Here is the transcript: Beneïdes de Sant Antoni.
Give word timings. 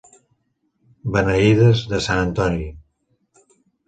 Beneïdes 1.15 1.83
de 1.91 1.99
Sant 2.05 2.21
Antoni. 2.23 2.65